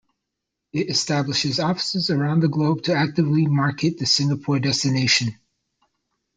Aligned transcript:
It 0.73 0.89
establishes 0.89 1.59
offices 1.59 2.09
around 2.09 2.39
the 2.39 2.47
globe 2.47 2.81
to 2.85 2.95
actively 2.95 3.45
market 3.45 3.99
the 3.99 4.07
Singapore 4.07 4.57
destination. 4.57 5.37